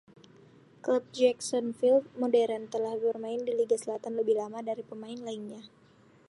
Klub 0.83 1.03
Jacksonville 1.17 2.05
modern 2.21 2.63
telah 2.73 2.95
bermain 3.03 3.37
di 3.47 3.51
Liga 3.59 3.77
Selatan 3.79 4.13
lebih 4.19 4.33
lama 4.41 4.59
dari 4.69 4.81
pemain 4.89 5.19
lainnya. 5.27 5.61